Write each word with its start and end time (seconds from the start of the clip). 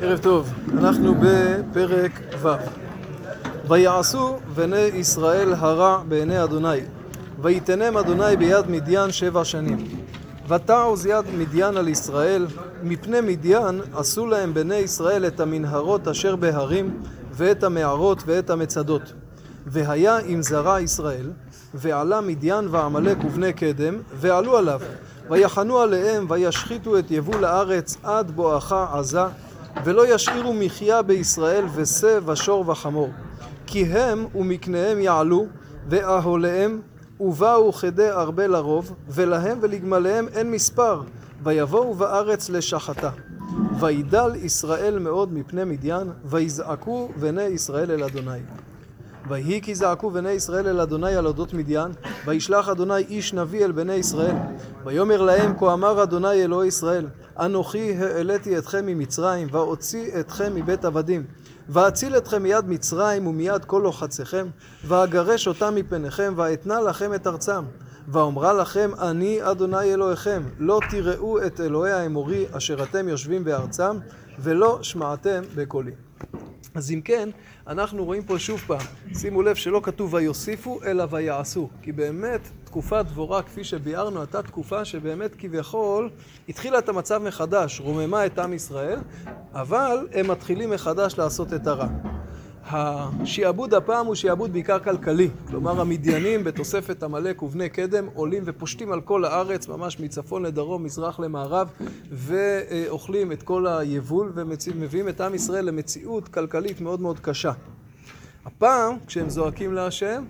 ערב 0.00 0.18
טוב, 0.18 0.52
אנחנו 0.72 1.14
בפרק 1.14 2.20
ו'. 2.42 2.48
ויעשו 3.68 4.36
בני 4.54 4.76
ישראל 4.76 5.52
הרע 5.52 6.02
בעיני 6.08 6.44
אדוני, 6.44 6.78
ויתנם 7.42 7.96
אדוני 7.96 8.36
ביד 8.36 8.70
מדיין 8.70 9.12
שבע 9.12 9.44
שנים. 9.44 9.78
ותעוז 10.48 11.06
יד 11.06 11.24
מדיין 11.38 11.76
על 11.76 11.88
ישראל, 11.88 12.46
מפני 12.82 13.20
מדיין 13.20 13.80
עשו 13.94 14.26
להם 14.26 14.54
בני 14.54 14.76
ישראל 14.76 15.26
את 15.26 15.40
המנהרות 15.40 16.08
אשר 16.08 16.36
בהרים, 16.36 17.02
ואת 17.32 17.64
המערות 17.64 18.22
ואת 18.26 18.50
המצדות. 18.50 19.12
והיה 19.66 20.18
עם 20.26 20.42
זרע 20.42 20.80
ישראל, 20.80 21.30
ועלה 21.74 22.20
מדיין 22.20 22.68
ועמלק 22.70 23.24
ובני 23.24 23.52
קדם, 23.52 23.94
ועלו 24.14 24.56
עליו, 24.56 24.80
ויחנו 25.30 25.78
עליהם, 25.78 26.26
וישחיתו 26.28 26.98
את 26.98 27.10
יבול 27.10 27.44
הארץ 27.44 27.96
עד 28.02 28.30
בואכה 28.30 28.98
עזה, 28.98 29.24
ולא 29.84 30.14
ישאירו 30.14 30.52
מחיה 30.52 31.02
בישראל 31.02 31.64
ושה 31.74 32.18
ושור 32.26 32.64
וחמור. 32.68 33.10
כי 33.66 33.84
הם 33.84 34.26
ומקניהם 34.34 35.00
יעלו, 35.00 35.46
ואהוליהם, 35.88 36.80
ובאו 37.20 37.72
כדי 37.72 38.10
ארבה 38.10 38.46
לרוב, 38.46 38.92
ולהם 39.08 39.58
ולגמליהם 39.60 40.28
אין 40.28 40.50
מספר, 40.50 41.02
ויבואו 41.42 41.94
בארץ 41.94 42.50
לשחתה. 42.50 43.10
וידל 43.80 44.30
ישראל 44.34 44.98
מאוד 44.98 45.32
מפני 45.32 45.64
מדיין, 45.64 46.10
ויזעקו 46.24 47.08
בני 47.20 47.42
ישראל 47.42 47.90
אל 47.90 48.04
אדוני. 48.04 48.38
ויהי 49.28 49.60
כי 49.62 49.74
זעקו 49.74 50.10
בני 50.10 50.30
ישראל 50.30 50.68
אל 50.68 50.80
אדוני 50.80 51.14
על 51.14 51.26
אודות 51.26 51.54
מדיין, 51.54 51.92
וישלח 52.26 52.68
אדוני 52.68 52.96
איש 52.96 53.34
נביא 53.34 53.64
אל 53.64 53.72
בני 53.72 53.94
ישראל. 53.94 54.36
ויאמר 54.84 55.22
להם 55.22 55.58
כה 55.58 55.72
אמר 55.72 56.02
אדוני 56.02 56.44
אלוהי 56.44 56.68
ישראל, 56.68 57.06
אנוכי 57.38 57.94
העליתי 57.96 58.58
אתכם 58.58 58.86
ממצרים, 58.86 59.48
ואוציא 59.50 60.20
אתכם 60.20 60.54
מבית 60.54 60.84
עבדים. 60.84 61.24
ואציל 61.68 62.16
אתכם 62.16 62.42
מיד 62.42 62.68
מצרים 62.68 63.26
ומיד 63.26 63.64
כל 63.64 63.80
לוחציכם, 63.84 64.46
ואגרש 64.84 65.48
אותם 65.48 65.74
מפניכם, 65.74 66.32
ואתנה 66.36 66.80
לכם 66.80 67.14
את 67.14 67.26
ארצם. 67.26 67.64
ואומרה 68.08 68.52
לכם, 68.52 68.90
אני 69.00 69.38
אדוני 69.50 69.94
אלוהיכם, 69.94 70.42
לא 70.58 70.80
תראו 70.90 71.46
את 71.46 71.60
אלוהי 71.60 71.92
האמורי 71.92 72.46
אשר 72.52 72.82
אתם 72.82 73.08
יושבים 73.08 73.44
בארצם, 73.44 73.98
ולא 74.38 74.78
שמעתם 74.82 75.42
בקולי. 75.54 75.92
אז 76.78 76.90
אם 76.90 77.00
כן, 77.04 77.28
אנחנו 77.66 78.04
רואים 78.04 78.22
פה 78.22 78.38
שוב 78.38 78.60
פעם, 78.66 78.86
שימו 79.14 79.42
לב 79.42 79.56
שלא 79.56 79.80
כתוב 79.84 80.14
ויוסיפו, 80.14 80.80
אלא 80.86 81.04
ויעשו. 81.10 81.68
כי 81.82 81.92
באמת, 81.92 82.40
תקופת 82.64 83.04
דבורה, 83.08 83.42
כפי 83.42 83.64
שביארנו, 83.64 84.20
הייתה 84.20 84.42
תקופה 84.42 84.84
שבאמת 84.84 85.30
כביכול 85.38 86.10
התחילה 86.48 86.78
את 86.78 86.88
המצב 86.88 87.22
מחדש, 87.22 87.80
רוממה 87.80 88.26
את 88.26 88.38
עם 88.38 88.52
ישראל, 88.52 88.98
אבל 89.54 90.08
הם 90.12 90.30
מתחילים 90.30 90.70
מחדש 90.70 91.18
לעשות 91.18 91.52
את 91.52 91.66
הרע. 91.66 91.88
השעבוד 92.70 93.74
הפעם 93.74 94.06
הוא 94.06 94.14
שעבוד 94.14 94.52
בעיקר 94.52 94.78
כלכלי, 94.78 95.28
כלומר 95.48 95.80
המדיינים 95.80 96.44
בתוספת 96.44 97.02
עמלק 97.02 97.42
ובני 97.42 97.68
קדם 97.68 98.06
עולים 98.14 98.42
ופושטים 98.46 98.92
על 98.92 99.00
כל 99.00 99.24
הארץ, 99.24 99.68
ממש 99.68 100.00
מצפון 100.00 100.42
לדרום, 100.42 100.84
מזרח 100.84 101.20
למערב, 101.20 101.68
ואוכלים 102.12 103.32
את 103.32 103.42
כל 103.42 103.66
היבול 103.66 104.32
ומביאים 104.34 105.08
את 105.08 105.20
עם 105.20 105.34
ישראל 105.34 105.64
למציאות 105.64 106.28
כלכלית 106.28 106.80
מאוד 106.80 107.00
מאוד 107.00 107.20
קשה. 107.20 107.52
הפעם, 108.44 108.96
כשהם 109.06 109.30
זועקים 109.30 109.72
להשם, 109.72 110.24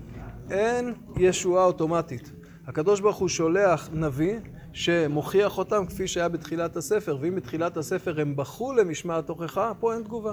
אין 0.51 0.95
ישועה 1.17 1.65
אוטומטית. 1.65 2.33
הקדוש 2.67 3.01
ברוך 3.01 3.17
הוא 3.17 3.29
שולח 3.29 3.89
נביא 3.93 4.39
שמוכיח 4.73 5.59
אותם 5.59 5.87
כפי 5.87 6.09
שהיה 6.09 6.29
בתחילת 6.29 6.77
הספר, 6.77 7.19
ואם 7.21 7.35
בתחילת 7.35 7.77
הספר 7.77 8.21
הם 8.21 8.37
בכו 8.37 8.73
למשמע 8.73 9.19
התוכחה, 9.19 9.73
פה 9.81 9.95
אין 9.95 10.03
תגובה. 10.03 10.33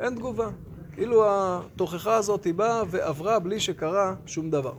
אין 0.00 0.14
תגובה. 0.14 0.48
כאילו 0.94 1.24
התוכחה 1.28 2.14
הזאת 2.14 2.44
היא 2.44 2.54
באה 2.54 2.82
ועברה 2.90 3.38
בלי 3.38 3.60
שקרה 3.60 4.14
שום 4.26 4.50
דבר. 4.50 4.72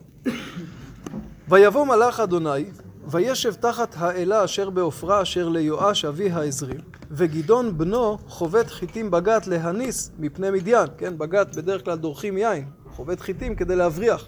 ויבוא 1.50 1.86
מלאך 1.86 2.20
אדוני, 2.20 2.66
וישב 3.08 3.54
תחת 3.54 3.96
האלה 3.98 4.46
אשר 4.46 4.70
בעופרה 4.70 5.22
אשר 5.22 5.50
ליואש 5.50 6.06
אבי 6.06 6.32
העזרי, 6.32 6.78
וגדעון 7.12 7.78
בנו 7.78 8.18
חובט 8.28 8.68
חיטים 8.68 9.12
בגת 9.12 9.48
להניס 9.48 10.12
מפני 10.20 10.52
מדיין, 10.52 10.88
כן, 10.98 11.18
בגת 11.18 11.56
בדרך 11.56 11.86
כלל 11.86 11.98
דורכים 11.98 12.38
יין, 12.38 12.66
חובט 12.92 13.20
חיטים 13.20 13.56
כדי 13.56 13.76
להבריח. 13.76 14.28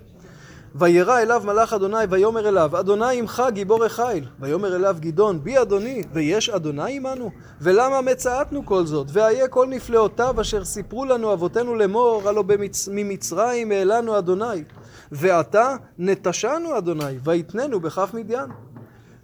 וירא 0.79 1.19
אליו 1.19 1.41
מלאך 1.45 1.73
אדוני 1.73 1.97
ויאמר 2.09 2.47
אליו 2.47 2.79
אדוני 2.79 3.19
עמך 3.19 3.43
גיבור 3.49 3.85
החיל. 3.85 4.25
ויאמר 4.39 4.75
אליו 4.75 4.95
גדעון 4.99 5.43
בי 5.43 5.61
אדוני 5.61 6.03
ויש 6.13 6.49
אדוני 6.49 6.97
עמנו? 6.97 7.31
ולמה 7.61 8.01
מצאתנו 8.01 8.65
כל 8.65 8.85
זאת? 8.85 9.07
ואיה 9.11 9.47
כל 9.47 9.67
נפלאותיו 9.69 10.41
אשר 10.41 10.65
סיפרו 10.65 11.05
לנו 11.05 11.33
אבותינו 11.33 11.75
לאמור 11.75 12.21
הלא 12.25 12.41
במצ... 12.41 12.87
ממצרים 12.91 13.71
העלנו 13.71 14.17
אדוני. 14.17 14.63
ועתה 15.11 15.75
נטשנו 15.97 16.77
אדוני 16.77 17.17
ויתננו 17.23 17.79
בכף 17.79 18.09
מדיין. 18.13 18.49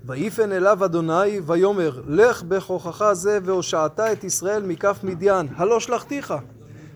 ויפן 0.06 0.52
אליו 0.52 0.85
אדוני 0.85 1.40
ויאמר 1.46 2.02
לך 2.08 2.44
בכוחך 2.44 3.14
זה 3.14 3.40
והושעת 3.44 4.00
את 4.00 4.24
ישראל 4.24 4.64
מכף 4.64 5.00
מדיין 5.03 5.47
הלא 5.56 5.80
שלחתיך 5.80 6.34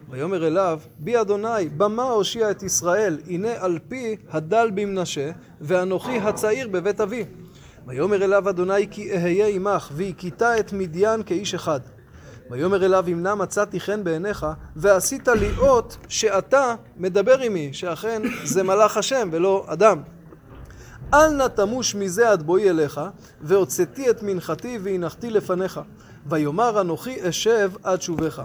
ויאמר 0.09 0.47
אליו, 0.47 0.79
בי 1.00 1.22
אדוני, 1.22 1.69
במה 1.78 2.03
הושיע 2.03 2.51
את 2.51 2.63
ישראל, 2.63 3.18
הנה 3.28 3.50
על 3.59 3.79
פי 3.88 4.16
הדל 4.29 4.72
במנשה, 4.75 5.31
ואנוכי 5.62 6.18
הצעיר 6.18 6.68
בבית 6.68 7.01
אבי. 7.01 7.25
ויאמר 7.88 8.23
אליו 8.23 8.50
אדוני, 8.50 8.88
כי 8.91 9.12
אהיה 9.12 9.47
עמך, 9.47 9.90
והכית 9.91 10.41
את 10.41 10.73
מדיין 10.73 11.23
כאיש 11.23 11.53
אחד. 11.53 11.79
ויאמר 12.50 12.85
אליו, 12.85 13.06
אם 13.07 13.23
נא 13.23 13.35
מצאתי 13.35 13.79
חן 13.79 14.03
בעיניך, 14.03 14.45
ועשית 14.75 15.28
לי 15.28 15.50
אות 15.57 15.97
שאתה 16.09 16.75
מדבר 16.97 17.39
עמי, 17.39 17.74
שאכן 17.74 18.22
זה 18.44 18.63
מלאך 18.63 18.97
השם 18.97 19.29
ולא 19.31 19.66
אדם. 19.68 20.01
אל 21.13 21.29
נא 21.29 21.47
תמוש 21.47 21.95
מזה 21.95 22.31
עד 22.31 22.44
בואי 22.44 22.69
אליך, 22.69 23.01
והוצאתי 23.41 24.09
את 24.09 24.24
מנחתי 24.24 24.79
והנחתי 24.84 25.29
לפניך. 25.29 25.79
ויאמר 26.25 26.81
אנוכי 26.81 27.29
אשב 27.29 27.72
עד 27.84 28.01
שובך. 28.01 28.41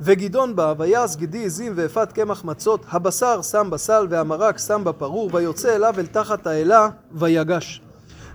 וגדעון 0.00 0.56
בא, 0.56 0.74
ויעש 0.78 1.16
גדי 1.16 1.44
עזים 1.44 1.72
ואפת 1.76 2.12
קמח 2.12 2.44
מצות, 2.44 2.84
הבשר 2.88 3.42
שם 3.42 3.68
בסל 3.70 4.06
והמרק 4.10 4.58
שם 4.58 4.82
בפרור, 4.84 5.30
ויוצא 5.32 5.76
אליו 5.76 5.94
אל 5.98 6.06
תחת 6.06 6.46
האלה, 6.46 6.88
ויגש. 7.12 7.80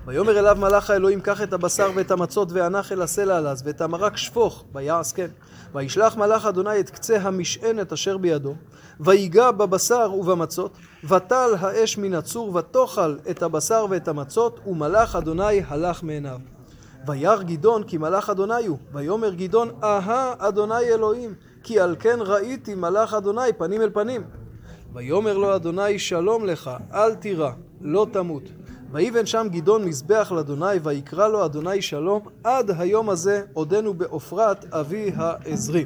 ויאמר 0.06 0.40
אליו 0.40 0.58
מלאך 0.60 0.90
האלוהים, 0.90 1.22
קח 1.22 1.42
את 1.42 1.54
הבשר 1.54 1.92
ואת 1.96 2.12
המצות 2.12 2.52
והנח 2.52 2.92
אל 2.92 3.02
הסלע 3.02 3.38
על 3.38 3.48
אז, 3.48 3.62
ואת 3.66 3.82
המרק 3.82 4.18
שפוך, 4.18 4.64
ויעש 4.74 5.14
כן. 5.14 5.28
וישלח 5.74 6.18
מלאך 6.18 6.46
אדוני 6.46 6.80
את 6.80 6.90
קצה 6.90 7.18
המשענת 7.22 7.94
אשר 7.94 8.18
בידו, 8.18 8.56
ויגע 9.00 9.52
בבשר 9.52 10.14
ובמצות, 10.14 10.72
ותל 11.04 11.50
האש 11.60 11.98
מן 11.98 12.14
הצור, 12.14 12.56
ותאכל 12.56 13.16
את 13.30 13.44
הבשר 13.44 13.86
ואת 13.90 14.08
המצות, 14.08 14.60
ומלאך 14.68 15.16
אדוני 15.16 15.64
הלך 15.68 16.04
מעיניו. 16.04 16.40
וירא 17.08 17.44
גדעון 17.44 17.84
כי 17.84 17.98
מלאך 17.98 18.30
אדוני 18.30 18.66
הוא, 18.68 18.78
ויאמר 18.94 19.34
גדעון, 19.34 19.70
אהה 19.84 20.34
אדוני 20.38 20.84
אלוהים, 20.84 21.34
כי 21.64 21.80
על 21.80 21.96
כן 22.00 22.18
ראיתי 22.22 22.76
מלאך 22.76 23.14
אדוני 23.14 23.54
פנים 23.58 23.82
אל 23.82 23.90
פנים. 23.90 24.24
ויאמר 24.94 25.38
לו 25.38 25.56
אדוני 25.56 26.00
שלום 26.00 26.46
לך, 26.46 26.72
אל 26.94 27.16
תירא, 27.16 27.52
לא 27.82 28.08
תמות. 28.12 28.44
ויבן 28.92 29.26
שם 29.26 29.48
גדעון 29.52 29.86
מזבח 29.86 30.32
לאדוני, 30.36 30.78
ויקרא 30.84 31.28
לו 31.28 31.46
אדוני 31.46 31.82
שלום, 31.82 32.28
עד 32.44 32.72
היום 32.78 33.10
הזה 33.10 33.44
עודנו 33.54 33.94
בעופרת 33.94 34.74
אבי 34.74 35.12
העזרי. 35.16 35.84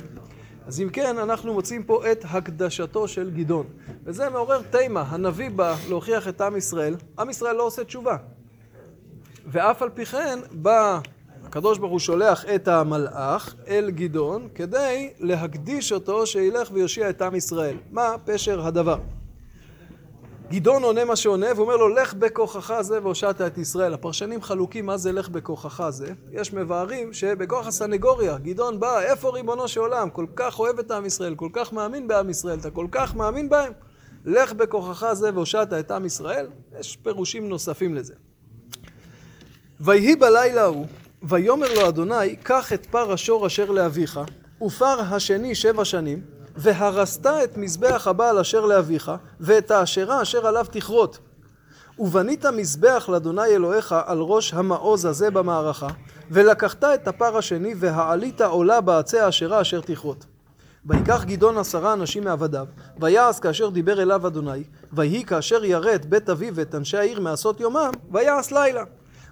אז 0.68 0.82
אם 0.82 0.90
כן, 0.90 1.18
אנחנו 1.18 1.54
מוצאים 1.54 1.84
פה 1.84 2.12
את 2.12 2.26
הקדשתו 2.30 3.08
של 3.08 3.32
גדעון. 3.32 3.66
וזה 4.04 4.30
מעורר 4.30 4.62
תימה, 4.62 5.02
הנביא 5.02 5.50
בא 5.50 5.76
להוכיח 5.90 6.28
את 6.28 6.42
עם 6.42 6.58
ישראל, 6.58 6.96
עם 7.20 7.30
ישראל 7.30 7.56
לא 7.56 7.64
עושה 7.64 7.84
תשובה. 7.84 8.18
ואף 9.46 9.82
על 9.82 9.90
פי 9.90 10.06
כן 10.06 10.40
בא 10.52 11.00
הקדוש 11.58 11.78
ברוך 11.78 11.92
הוא 11.92 12.00
שולח 12.00 12.46
את 12.56 12.68
המלאך 12.68 13.56
אל 13.68 13.92
גדעון 13.92 14.48
כדי 14.56 15.14
להקדיש 15.20 15.92
אותו 15.92 16.26
שילך 16.26 16.70
ויושיע 16.74 17.10
את 17.10 17.22
עם 17.22 17.36
ישראל. 17.36 17.78
מה 17.92 18.16
פשר 18.26 18.68
הדבר? 18.68 18.98
גדעון 20.50 20.84
עונה 20.84 21.06
מה 21.06 21.16
שעונה 21.16 21.48
ואומר 21.56 21.76
לו 21.76 21.90
לך 21.90 22.14
בכוחך 22.14 22.82
זה 22.82 23.00
והושעת 23.04 23.42
את 23.42 23.58
ישראל. 23.58 23.94
הפרשנים 23.94 24.42
חלוקים 24.42 24.86
מה 24.86 24.98
זה 24.98 25.12
לך 25.12 25.30
בכוחך 25.30 25.90
זה. 25.90 26.14
יש 26.32 26.54
מבארים 26.54 27.14
שבכוח 27.14 27.68
הסנגוריה 27.68 28.38
גדעון 28.38 28.80
בא 28.80 29.02
איפה 29.02 29.30
ריבונו 29.30 29.68
של 29.68 29.80
עולם 29.80 30.10
כל 30.10 30.26
כך 30.36 30.60
אוהב 30.60 30.80
את 30.80 30.92
עם 30.92 31.06
ישראל 31.06 31.36
כל 31.36 31.50
כך 31.54 31.74
מאמין 31.74 32.08
בעם 32.08 32.30
ישראל 32.30 32.60
אתה 32.60 32.72
כל 32.72 32.88
כך 32.92 33.16
מאמין 33.16 33.50
בהם 33.50 33.74
לך 34.26 34.54
בכוחך 34.54 35.14
זה 35.14 35.30
והושעת 35.34 35.74
את 35.74 35.92
עם 35.92 36.06
ישראל. 36.06 36.48
יש 36.80 36.96
פירושים 36.96 37.50
נוספים 37.50 37.96
לזה. 37.96 38.14
ויהי 39.80 40.16
בלילה 40.16 40.62
ההוא 40.62 40.86
ויאמר 41.24 41.74
לו 41.74 41.90
אדוני, 41.90 42.36
קח 42.36 42.74
את 42.74 42.86
פר 42.86 43.12
השור 43.12 43.48
אשר 43.48 43.72
לאביך, 43.72 44.20
ופר 44.62 45.02
השני 45.02 45.56
שבע 45.56 45.86
שנים, 45.86 46.22
והרסת 46.56 47.26
את 47.26 47.58
מזבח 47.58 48.08
הבעל 48.08 48.40
אשר 48.40 48.66
לאביך, 48.66 49.12
ואת 49.40 49.72
האשרה 49.72 50.22
אשר 50.22 50.48
עליו 50.48 50.66
תכרות. 50.72 51.18
ובנית 52.00 52.46
מזבח 52.46 53.10
לאדוני 53.10 53.46
אלוהיך 53.46 53.96
על 54.06 54.20
ראש 54.20 54.54
המעוז 54.54 55.06
הזה 55.06 55.32
במערכה, 55.32 55.88
ולקחת 56.32 56.84
את 56.84 57.08
הפר 57.08 57.38
השני, 57.38 57.74
והעלית 57.78 58.42
עולה 58.42 58.82
בעצי 58.82 59.20
האשרה 59.20 59.62
אשר 59.62 59.82
תכרות. 59.82 60.26
ויקח 60.86 61.24
גדעון 61.24 61.58
עשרה 61.58 61.94
אנשים 61.94 62.24
מעבדיו, 62.24 62.66
ויעש 63.00 63.40
כאשר 63.40 63.70
דיבר 63.70 64.02
אליו 64.02 64.28
אדוני, 64.28 64.64
ויהי 64.94 65.24
כאשר 65.24 65.66
יראת 65.66 66.06
בית 66.06 66.30
אביו 66.30 66.56
ואת 66.56 66.76
אנשי 66.76 66.98
העיר 66.98 67.20
מעשות 67.20 67.60
יומם, 67.60 67.92
ויעש 68.12 68.52
לילה. 68.52 68.84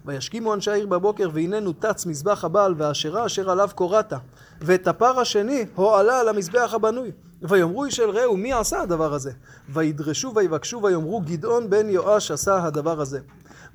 וישכימו 0.05 0.53
אנשי 0.53 0.71
העיר 0.71 0.87
בבוקר, 0.87 1.29
והנה 1.33 1.59
נותץ 1.59 2.05
מזבח 2.05 2.45
הבעל 2.45 2.73
והאשרה 2.77 3.25
אשר 3.25 3.49
עליו 3.49 3.69
קוראת. 3.75 4.13
ואת 4.61 4.87
הפר 4.87 5.19
השני 5.19 5.65
הועלה 5.75 6.19
על 6.19 6.29
המזבח 6.29 6.73
הבנוי. 6.73 7.11
ויאמרו 7.41 7.85
איש 7.85 7.99
אל 7.99 8.09
רעהו 8.09 8.37
מי 8.37 8.53
עשה 8.53 8.81
הדבר 8.81 9.13
הזה? 9.13 9.31
וידרשו 9.69 10.31
ויבקשו 10.35 10.81
ויאמרו 10.83 11.21
גדעון 11.21 11.69
בן 11.69 11.89
יואש 11.89 12.31
עשה 12.31 12.63
הדבר 12.63 13.01
הזה. 13.01 13.19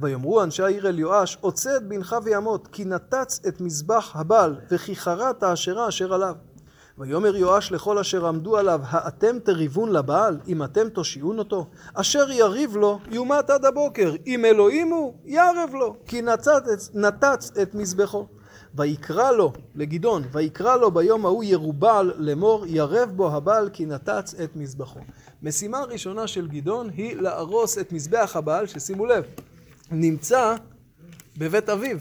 ויאמרו 0.00 0.42
אנשי 0.42 0.62
העיר 0.62 0.88
אל 0.88 0.98
יואש 0.98 1.38
עוצה 1.40 1.76
את 1.76 1.88
בנך 1.88 2.16
וימות 2.24 2.68
כי 2.72 2.84
נתץ 2.84 3.40
את 3.48 3.60
מזבח 3.60 4.16
הבעל 4.16 4.56
וכי 4.70 4.96
חרת 4.96 5.42
האשרה 5.42 5.88
אשר 5.88 6.14
עליו. 6.14 6.34
ויאמר 7.00 7.36
יואש 7.36 7.72
לכל 7.72 7.98
אשר 7.98 8.26
עמדו 8.26 8.56
עליו, 8.56 8.80
האתם 8.84 9.38
תריבון 9.38 9.92
לבעל, 9.92 10.38
אם 10.48 10.62
אתם 10.62 10.88
תושיעון 10.88 11.38
אותו? 11.38 11.66
אשר 11.94 12.30
יריב 12.30 12.76
לו, 12.76 12.98
יומת 13.10 13.50
עד 13.50 13.64
הבוקר, 13.64 14.14
אם 14.26 14.44
אלוהים 14.44 14.88
הוא, 14.88 15.14
יערב 15.24 15.70
לו, 15.72 15.96
כי 16.06 16.22
נתץ, 16.22 16.90
נתץ 16.94 17.50
את 17.62 17.74
מזבחו. 17.74 18.26
ויקרא 18.74 19.30
לו, 19.30 19.52
לגדעון, 19.74 20.22
ויקרא 20.32 20.76
לו 20.76 20.90
ביום 20.90 21.26
ההוא 21.26 21.44
ירובעל 21.44 22.12
לאמור, 22.16 22.66
ירב 22.66 23.10
בו 23.16 23.36
הבעל 23.36 23.70
כי 23.72 23.86
נתץ 23.86 24.34
את 24.34 24.56
מזבחו. 24.56 25.00
משימה 25.42 25.82
ראשונה 25.82 26.26
של 26.26 26.48
גדעון 26.48 26.90
היא 26.90 27.16
להרוס 27.16 27.78
את 27.78 27.92
מזבח 27.92 28.36
הבעל, 28.36 28.66
ששימו 28.66 29.06
לב, 29.06 29.24
נמצא 29.90 30.54
בבית 31.38 31.68
אביו. 31.68 31.98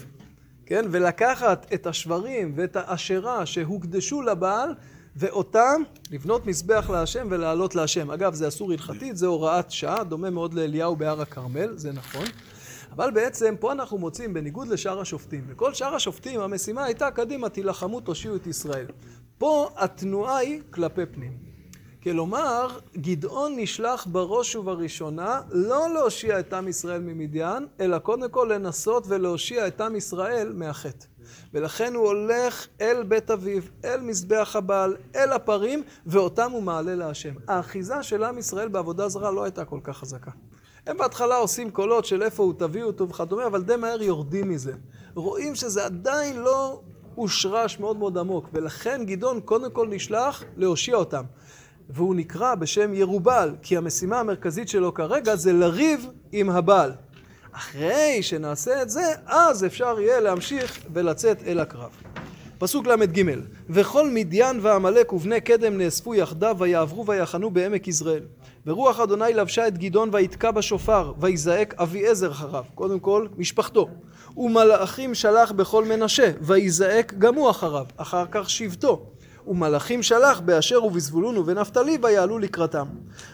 כן? 0.69 0.85
ולקחת 0.91 1.73
את 1.73 1.87
השברים 1.87 2.53
ואת 2.55 2.75
האשרה 2.75 3.45
שהוקדשו 3.45 4.21
לבעל 4.21 4.73
ואותם 5.15 5.81
לבנות 6.11 6.45
מזבח 6.45 6.89
להשם 6.89 7.27
ולעלות 7.29 7.75
להשם. 7.75 8.11
אגב, 8.11 8.33
זה 8.33 8.47
אסור 8.47 8.71
הלכתית, 8.71 9.17
זה 9.17 9.27
הוראת 9.27 9.71
שעה, 9.71 10.03
דומה 10.03 10.29
מאוד 10.29 10.53
לאליהו 10.53 10.95
בהר 10.95 11.21
הכרמל, 11.21 11.77
זה 11.77 11.91
נכון. 11.91 12.25
אבל 12.91 13.11
בעצם 13.11 13.55
פה 13.59 13.71
אנחנו 13.71 13.97
מוצאים, 13.97 14.33
בניגוד 14.33 14.67
לשאר 14.67 14.99
השופטים, 14.99 15.47
בכל 15.47 15.73
שאר 15.73 15.95
השופטים 15.95 16.39
המשימה 16.39 16.83
הייתה, 16.83 17.11
קדימה, 17.11 17.49
תילחמו, 17.49 17.99
תושיעו 17.99 18.35
את 18.35 18.47
ישראל. 18.47 18.85
פה 19.37 19.69
התנועה 19.75 20.37
היא 20.37 20.61
כלפי 20.71 21.05
פנים. 21.05 21.48
כלומר, 22.03 22.67
גדעון 22.97 23.53
נשלח 23.57 24.07
בראש 24.11 24.55
ובראשונה 24.55 25.41
לא 25.51 25.93
להושיע 25.93 26.39
את 26.39 26.53
עם 26.53 26.67
ישראל 26.67 27.01
ממדיין, 27.01 27.67
אלא 27.79 27.97
קודם 27.99 28.29
כל 28.29 28.49
לנסות 28.53 29.03
ולהושיע 29.07 29.67
את 29.67 29.81
עם 29.81 29.95
ישראל 29.95 30.53
מהחטא. 30.53 31.05
ולכן 31.53 31.95
הוא 31.95 32.07
הולך 32.07 32.67
אל 32.81 33.03
בית 33.03 33.31
אביו, 33.31 33.61
אל 33.85 34.01
מזבח 34.01 34.55
הבעל, 34.55 34.95
אל 35.15 35.31
הפרים, 35.31 35.83
ואותם 36.05 36.51
הוא 36.51 36.63
מעלה 36.63 36.95
להשם. 36.95 37.33
האחיזה 37.47 38.03
של 38.03 38.23
עם 38.23 38.37
ישראל 38.37 38.67
בעבודה 38.67 39.09
זרה 39.09 39.31
לא 39.31 39.43
הייתה 39.43 39.65
כל 39.65 39.79
כך 39.83 39.97
חזקה. 39.97 40.31
הם 40.87 40.97
בהתחלה 40.97 41.35
עושים 41.35 41.71
קולות 41.71 42.05
של 42.05 42.23
איפה 42.23 42.43
הוא 42.43 42.53
תביאו 42.57 42.87
אותו 42.87 43.09
וכדומה, 43.09 43.45
אבל 43.45 43.61
די 43.61 43.75
מהר 43.75 44.01
יורדים 44.01 44.49
מזה. 44.49 44.73
רואים 45.15 45.55
שזה 45.55 45.85
עדיין 45.85 46.37
לא 46.37 46.81
הושרש 47.15 47.79
מאוד 47.79 47.97
מאוד 47.97 48.17
עמוק, 48.17 48.49
ולכן 48.53 49.05
גדעון 49.05 49.41
קודם 49.41 49.71
כל 49.71 49.87
נשלח 49.87 50.43
להושיע 50.57 50.95
אותם. 50.95 51.23
והוא 51.89 52.15
נקרא 52.15 52.55
בשם 52.55 52.93
ירובל, 52.93 53.55
כי 53.61 53.77
המשימה 53.77 54.19
המרכזית 54.19 54.69
שלו 54.69 54.93
כרגע 54.93 55.35
זה 55.35 55.53
לריב 55.53 56.07
עם 56.31 56.49
הבעל. 56.49 56.91
אחרי 57.51 58.17
שנעשה 58.21 58.81
את 58.81 58.89
זה, 58.89 59.13
אז 59.25 59.65
אפשר 59.65 59.99
יהיה 59.99 60.19
להמשיך 60.19 60.79
ולצאת 60.93 61.43
אל 61.47 61.59
הקרב. 61.59 61.89
פסוק 62.57 62.87
ל"ג: 62.87 63.23
וכל 63.69 64.09
מדיין 64.09 64.59
ועמלק 64.61 65.13
ובני 65.13 65.41
קדם 65.41 65.77
נאספו 65.77 66.15
יחדיו 66.15 66.55
ויעברו 66.59 67.05
ויחנו 67.05 67.49
בעמק 67.49 67.87
יזרעאל. 67.87 68.23
ורוח 68.65 68.99
אדוני 68.99 69.33
לבשה 69.33 69.67
את 69.67 69.77
גדעון 69.77 70.09
ויתקע 70.11 70.51
בשופר 70.51 71.13
ויזעק 71.19 71.73
אביעזר 71.81 72.31
אחריו. 72.31 72.63
קודם 72.75 72.99
כל 72.99 73.27
משפחתו. 73.37 73.87
ומלאכים 74.37 75.15
שלח 75.15 75.51
בכל 75.51 75.85
מנשה 75.85 76.31
ויזעק 76.41 77.13
גם 77.17 77.35
הוא 77.35 77.49
אחריו. 77.49 77.85
אחר 77.97 78.25
כך 78.31 78.49
שבטו. 78.49 79.05
ומלאכים 79.49 80.03
שלח 80.03 80.39
באשר 80.39 80.83
ובזבולון 80.83 81.37
ובנפתלי 81.37 81.97
ויעלו 82.01 82.39
לקראתם. 82.39 82.85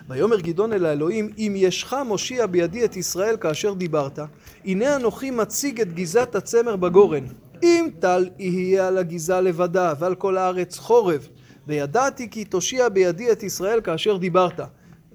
ויאמר 0.09 0.39
גדעון 0.39 0.73
אל 0.73 0.85
האלוהים 0.85 1.29
אם 1.37 1.53
ישך 1.55 1.93
מושיע 2.05 2.45
בידי 2.45 2.85
את 2.85 2.95
ישראל 2.95 3.37
כאשר 3.37 3.73
דיברת 3.73 4.19
הנה 4.65 4.95
אנוכי 4.95 5.31
מציג 5.31 5.81
את 5.81 5.93
גזת 5.93 6.35
הצמר 6.35 6.75
בגורן. 6.75 7.23
אם 7.63 7.89
טל 7.99 8.29
יהיה 8.39 8.87
על 8.87 8.97
הגזה 8.97 9.41
לבדה 9.41 9.93
ועל 9.99 10.15
כל 10.15 10.37
הארץ 10.37 10.77
חורב 10.77 11.27
וידעתי 11.67 12.29
כי 12.29 12.45
תושיע 12.45 12.89
בידי 12.89 13.31
את 13.31 13.43
ישראל 13.43 13.81
כאשר 13.81 14.17
דיברת. 14.17 14.59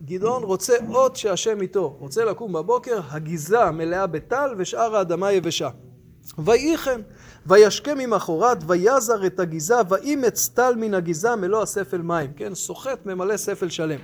גדעון 0.04 0.42
רוצה 0.42 0.72
אות 0.88 1.16
שהשם 1.16 1.60
איתו. 1.60 1.96
רוצה 1.98 2.24
לקום 2.24 2.52
בבוקר 2.52 3.00
הגזה 3.10 3.70
מלאה 3.70 4.06
בטל 4.06 4.54
ושאר 4.56 4.96
האדמה 4.96 5.32
יבשה. 5.32 5.68
ויהי 6.38 6.76
כן 6.76 7.00
וישקה 7.46 7.94
ממחרת, 7.94 8.58
ויזר 8.66 9.26
את 9.26 9.40
הגיזה, 9.40 9.74
ואימץ 9.88 10.48
טל 10.48 10.74
מן 10.76 10.94
הגיזה 10.94 11.36
מלוא 11.36 11.62
הספל 11.62 11.98
מים. 11.98 12.30
כן, 12.36 12.54
סוחט 12.54 13.06
ממלא 13.06 13.36
ספל 13.36 13.68
שלם. 13.68 14.00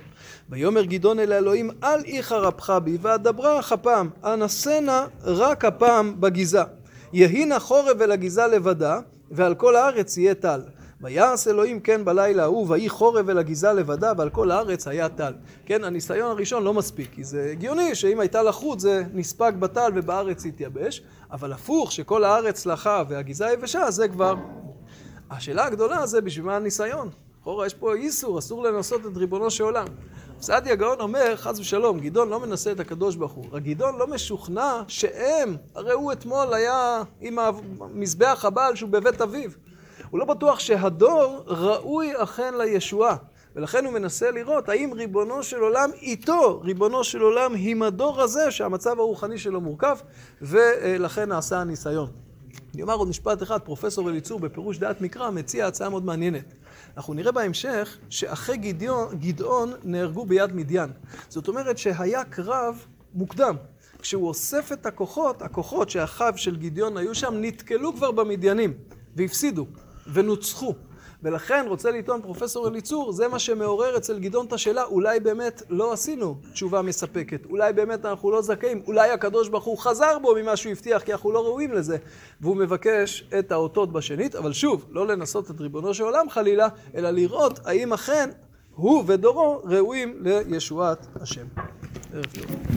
ויאמר 0.49 0.83
גדעון 0.83 1.19
אל 1.19 1.31
האלוהים, 1.31 1.69
אל 1.83 2.03
איכא 2.05 2.33
רבך 2.33 2.69
בי, 2.83 2.97
ואדברה 3.01 3.59
אך 3.59 3.71
הפעם, 3.71 4.09
אנסנה 4.23 5.05
רק 5.23 5.65
הפעם 5.65 6.21
בגיזה. 6.21 6.61
יהי 7.13 7.45
נא 7.45 7.59
חורב 7.59 8.01
אל 8.01 8.11
הגיזה 8.11 8.47
לבדה, 8.47 8.99
ועל 9.31 9.55
כל 9.55 9.75
הארץ 9.75 10.17
יהיה 10.17 10.35
טל. 10.35 10.61
ויעש 11.01 11.47
אלוהים 11.47 11.79
כן 11.79 12.05
בלילה 12.05 12.43
ההוא, 12.43 12.65
ויהי 12.69 12.89
חורב 12.89 13.29
אל 13.29 13.37
הגזה 13.37 13.73
לבדה, 13.73 14.13
ועל 14.17 14.29
כל 14.29 14.51
הארץ 14.51 14.87
היה 14.87 15.09
טל. 15.09 15.33
כן, 15.65 15.83
הניסיון 15.83 16.31
הראשון 16.31 16.63
לא 16.63 16.73
מספיק, 16.73 17.09
כי 17.13 17.23
זה 17.23 17.49
הגיוני 17.51 17.95
שאם 17.95 18.19
הייתה 18.19 18.43
לחות 18.43 18.79
זה 18.79 19.03
נספג 19.13 19.51
בטל 19.59 19.91
ובארץ 19.95 20.45
יתייבש, 20.45 21.01
אבל 21.31 21.53
הפוך, 21.53 21.91
שכל 21.91 22.23
הארץ 22.23 22.65
לחה 22.65 23.03
והגזה 23.09 23.47
יבשה, 23.53 23.91
זה 23.91 24.07
כבר... 24.07 24.35
השאלה 25.31 25.65
הגדולה 25.65 26.05
זה 26.05 26.21
בשביל 26.21 26.45
מה 26.45 26.55
הניסיון? 26.55 27.09
לכאורה 27.41 27.65
יש 27.65 27.73
פה 27.73 27.93
איסור, 27.93 28.39
אסור 28.39 28.63
לנסות 28.63 29.05
את 29.05 29.17
ריבונו 29.17 29.51
של 29.51 29.63
עולם. 29.63 29.85
סעדיה 30.41 30.75
גאון 30.75 30.99
אומר, 30.99 31.35
חס 31.35 31.59
ושלום, 31.59 31.99
גדעון 31.99 32.29
לא 32.29 32.39
מנסה 32.39 32.71
את 32.71 32.79
הקדוש 32.79 33.15
ברוך 33.15 33.31
הוא. 33.31 33.45
רק 33.51 33.63
גדעון 33.63 33.97
לא 33.97 34.07
משוכנע 34.07 34.81
שהם, 34.87 35.57
הרי 35.75 35.91
הוא 35.91 36.11
אתמול 36.11 36.53
היה 36.53 37.03
עם 37.21 37.39
המזבח 37.39 38.45
הבעל 38.45 38.75
שהוא 38.75 38.89
בבית 38.89 39.21
אביו. 39.21 39.51
הוא 40.09 40.19
לא 40.19 40.25
בטוח 40.25 40.59
שהדור 40.59 41.43
ראוי 41.47 42.23
אכן 42.23 42.53
לישועה. 42.57 43.15
ולכן 43.55 43.85
הוא 43.85 43.93
מנסה 43.93 44.31
לראות 44.31 44.69
האם 44.69 44.93
ריבונו 44.93 45.43
של 45.43 45.59
עולם 45.59 45.89
איתו, 46.01 46.59
ריבונו 46.63 47.03
של 47.03 47.21
עולם 47.21 47.53
עם 47.57 47.83
הדור 47.83 48.21
הזה 48.21 48.51
שהמצב 48.51 48.99
הרוחני 48.99 49.37
שלו 49.37 49.61
מורכב, 49.61 49.97
ולכן 50.41 51.29
נעשה 51.29 51.57
הניסיון. 51.57 52.09
אני 52.73 52.81
אומר 52.81 52.93
עוד 52.93 53.07
משפט 53.07 53.43
אחד, 53.43 53.59
פרופסור 53.59 54.09
אליצור 54.09 54.39
בפירוש 54.39 54.77
דעת 54.77 55.01
מקרא 55.01 55.29
מציע 55.29 55.67
הצעה 55.67 55.89
מאוד 55.89 56.05
מעניינת. 56.05 56.53
אנחנו 56.97 57.13
נראה 57.13 57.31
בהמשך 57.31 57.97
שאחרי 58.09 58.57
גדעון, 58.57 59.19
גדעון 59.19 59.73
נהרגו 59.83 60.25
ביד 60.25 60.55
מדיין. 60.55 60.89
זאת 61.29 61.47
אומרת 61.47 61.77
שהיה 61.77 62.23
קרב 62.23 62.85
מוקדם. 63.13 63.55
כשהוא 63.99 64.27
אוסף 64.27 64.71
את 64.71 64.85
הכוחות, 64.85 65.41
הכוחות 65.41 65.89
שאחיו 65.89 66.33
של 66.35 66.55
גדעון 66.55 66.97
היו 66.97 67.15
שם, 67.15 67.33
נתקלו 67.41 67.95
כבר 67.95 68.11
במדיינים 68.11 68.73
והפסידו. 69.15 69.65
ונוצחו. 70.13 70.73
ולכן 71.23 71.65
רוצה 71.67 71.91
לטעון 71.91 72.21
פרופסור 72.21 72.67
אליצור, 72.67 73.11
זה 73.11 73.27
מה 73.27 73.39
שמעורר 73.39 73.97
אצל 73.97 74.19
גדעון 74.19 74.45
את 74.45 74.53
השאלה, 74.53 74.83
אולי 74.83 75.19
באמת 75.19 75.61
לא 75.69 75.93
עשינו 75.93 76.35
תשובה 76.53 76.81
מספקת, 76.81 77.45
אולי 77.45 77.73
באמת 77.73 78.05
אנחנו 78.05 78.31
לא 78.31 78.41
זכאים, 78.41 78.81
אולי 78.87 79.09
הקדוש 79.11 79.49
ברוך 79.49 79.65
הוא 79.65 79.77
חזר 79.77 80.19
בו 80.19 80.35
ממה 80.35 80.55
שהוא 80.55 80.71
הבטיח, 80.71 81.01
כי 81.01 81.13
אנחנו 81.13 81.31
לא 81.31 81.45
ראויים 81.45 81.73
לזה, 81.73 81.97
והוא 82.41 82.55
מבקש 82.55 83.29
את 83.39 83.51
האותות 83.51 83.91
בשנית, 83.91 84.35
אבל 84.35 84.53
שוב, 84.53 84.85
לא 84.91 85.07
לנסות 85.07 85.51
את 85.51 85.61
ריבונו 85.61 85.93
של 85.93 86.03
עולם 86.03 86.29
חלילה, 86.29 86.67
אלא 86.95 87.09
לראות 87.09 87.59
האם 87.65 87.93
אכן 87.93 88.29
הוא 88.75 89.03
ודורו 89.07 89.61
ראויים 89.63 90.17
לישועת 90.21 91.07
השם. 91.21 91.45
ערב 92.13 92.25
טוב. 92.25 92.67